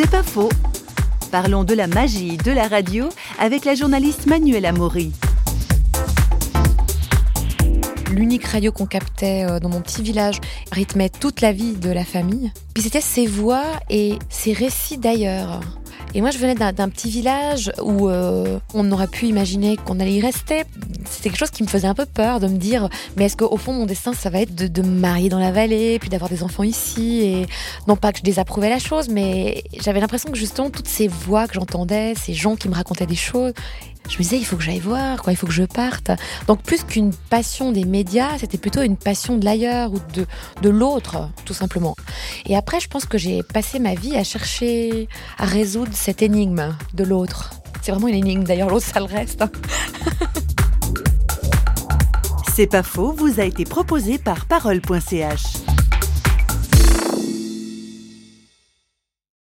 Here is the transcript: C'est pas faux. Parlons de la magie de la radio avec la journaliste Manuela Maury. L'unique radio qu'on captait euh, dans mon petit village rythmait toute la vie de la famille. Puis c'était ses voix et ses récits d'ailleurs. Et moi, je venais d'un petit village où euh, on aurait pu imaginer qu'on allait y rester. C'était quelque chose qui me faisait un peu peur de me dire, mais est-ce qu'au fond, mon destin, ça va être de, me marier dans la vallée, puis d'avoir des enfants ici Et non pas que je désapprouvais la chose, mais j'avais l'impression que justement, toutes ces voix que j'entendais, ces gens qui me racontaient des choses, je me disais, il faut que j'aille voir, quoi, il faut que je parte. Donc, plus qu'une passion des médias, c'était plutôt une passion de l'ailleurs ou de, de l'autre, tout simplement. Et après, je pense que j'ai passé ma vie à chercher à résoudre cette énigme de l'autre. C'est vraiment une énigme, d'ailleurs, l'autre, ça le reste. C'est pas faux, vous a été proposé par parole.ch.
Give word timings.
C'est 0.00 0.08
pas 0.08 0.22
faux. 0.22 0.48
Parlons 1.32 1.64
de 1.64 1.74
la 1.74 1.88
magie 1.88 2.36
de 2.36 2.52
la 2.52 2.68
radio 2.68 3.08
avec 3.40 3.64
la 3.64 3.74
journaliste 3.74 4.26
Manuela 4.26 4.70
Maury. 4.70 5.10
L'unique 8.12 8.44
radio 8.44 8.70
qu'on 8.70 8.86
captait 8.86 9.44
euh, 9.50 9.58
dans 9.58 9.68
mon 9.68 9.80
petit 9.80 10.00
village 10.00 10.38
rythmait 10.70 11.08
toute 11.08 11.40
la 11.40 11.50
vie 11.50 11.72
de 11.72 11.90
la 11.90 12.04
famille. 12.04 12.52
Puis 12.74 12.84
c'était 12.84 13.00
ses 13.00 13.26
voix 13.26 13.64
et 13.90 14.20
ses 14.28 14.52
récits 14.52 14.98
d'ailleurs. 14.98 15.62
Et 16.18 16.20
moi, 16.20 16.32
je 16.32 16.38
venais 16.38 16.56
d'un 16.56 16.88
petit 16.88 17.10
village 17.10 17.70
où 17.80 18.08
euh, 18.08 18.58
on 18.74 18.90
aurait 18.90 19.06
pu 19.06 19.26
imaginer 19.26 19.76
qu'on 19.76 20.00
allait 20.00 20.14
y 20.14 20.20
rester. 20.20 20.64
C'était 21.08 21.28
quelque 21.28 21.38
chose 21.38 21.52
qui 21.52 21.62
me 21.62 21.68
faisait 21.68 21.86
un 21.86 21.94
peu 21.94 22.06
peur 22.06 22.40
de 22.40 22.48
me 22.48 22.56
dire, 22.56 22.88
mais 23.16 23.26
est-ce 23.26 23.36
qu'au 23.36 23.56
fond, 23.56 23.72
mon 23.72 23.86
destin, 23.86 24.12
ça 24.14 24.28
va 24.28 24.40
être 24.40 24.52
de, 24.52 24.82
me 24.82 24.98
marier 24.98 25.28
dans 25.28 25.38
la 25.38 25.52
vallée, 25.52 26.00
puis 26.00 26.08
d'avoir 26.08 26.28
des 26.28 26.42
enfants 26.42 26.64
ici 26.64 27.20
Et 27.20 27.46
non 27.86 27.94
pas 27.94 28.10
que 28.10 28.18
je 28.18 28.24
désapprouvais 28.24 28.68
la 28.68 28.80
chose, 28.80 29.08
mais 29.08 29.62
j'avais 29.80 30.00
l'impression 30.00 30.32
que 30.32 30.36
justement, 30.36 30.70
toutes 30.70 30.88
ces 30.88 31.06
voix 31.06 31.46
que 31.46 31.54
j'entendais, 31.54 32.14
ces 32.16 32.34
gens 32.34 32.56
qui 32.56 32.68
me 32.68 32.74
racontaient 32.74 33.06
des 33.06 33.14
choses, 33.14 33.52
je 34.08 34.14
me 34.14 34.22
disais, 34.22 34.38
il 34.38 34.44
faut 34.44 34.56
que 34.56 34.62
j'aille 34.62 34.78
voir, 34.78 35.22
quoi, 35.22 35.32
il 35.32 35.36
faut 35.36 35.46
que 35.46 35.52
je 35.52 35.64
parte. 35.64 36.10
Donc, 36.46 36.62
plus 36.62 36.82
qu'une 36.82 37.12
passion 37.12 37.72
des 37.72 37.84
médias, 37.84 38.38
c'était 38.38 38.58
plutôt 38.58 38.80
une 38.82 38.96
passion 38.96 39.36
de 39.36 39.44
l'ailleurs 39.44 39.92
ou 39.92 39.98
de, 40.14 40.26
de 40.62 40.68
l'autre, 40.68 41.28
tout 41.44 41.52
simplement. 41.54 41.94
Et 42.46 42.56
après, 42.56 42.80
je 42.80 42.88
pense 42.88 43.04
que 43.04 43.18
j'ai 43.18 43.42
passé 43.42 43.78
ma 43.78 43.94
vie 43.94 44.16
à 44.16 44.24
chercher 44.24 45.08
à 45.36 45.44
résoudre 45.44 45.92
cette 46.08 46.22
énigme 46.22 46.74
de 46.94 47.04
l'autre. 47.04 47.50
C'est 47.82 47.92
vraiment 47.92 48.08
une 48.08 48.14
énigme, 48.14 48.42
d'ailleurs, 48.42 48.70
l'autre, 48.70 48.86
ça 48.86 48.98
le 48.98 49.04
reste. 49.04 49.44
C'est 52.54 52.66
pas 52.66 52.82
faux, 52.82 53.12
vous 53.12 53.40
a 53.40 53.44
été 53.44 53.66
proposé 53.66 54.16
par 54.16 54.46
parole.ch. 54.46 55.67